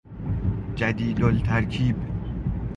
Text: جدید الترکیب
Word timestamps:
جدید 0.75 1.23
الترکیب 1.23 1.95